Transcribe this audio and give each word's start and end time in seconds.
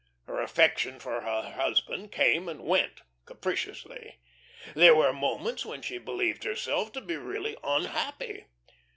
Her 0.23 0.41
affection 0.41 0.99
for 0.99 1.21
her 1.21 1.43
husband 1.51 2.11
came 2.11 2.49
and 2.49 2.61
went 2.63 3.03
capriciously. 3.27 4.17
There 4.73 4.95
were 4.95 5.13
moments 5.13 5.63
when 5.63 5.83
she 5.83 5.99
believed 5.99 6.43
herself 6.43 6.91
to 6.93 7.01
be 7.01 7.17
really 7.17 7.55
unhappy. 7.63 8.45